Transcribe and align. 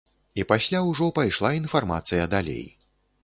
І 0.43 0.45
пасля 0.51 0.79
ўжо 0.91 1.09
пайшла 1.19 1.51
інфармацыя 1.59 2.23
далей. 2.35 2.65